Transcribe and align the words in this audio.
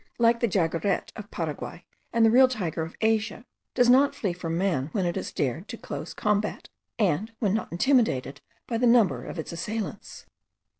like 0.17 0.39
the 0.39 0.47
jaguarete 0.47 1.11
of 1.15 1.29
Paraguay, 1.29 1.85
and 2.11 2.25
the 2.25 2.31
real 2.31 2.47
tiger 2.47 2.81
of 2.81 2.95
Asia, 3.01 3.45
does 3.75 3.87
not 3.87 4.15
flee 4.15 4.33
from 4.33 4.57
man 4.57 4.89
when 4.93 5.05
it 5.05 5.15
is 5.15 5.31
dared 5.31 5.67
to 5.67 5.77
close 5.77 6.11
combat, 6.15 6.69
and 6.97 7.31
when 7.37 7.53
not 7.53 7.71
intimidated 7.71 8.41
by 8.65 8.79
the 8.79 8.87
number 8.87 9.23
of 9.23 9.37
its 9.37 9.51
assailants. 9.51 10.25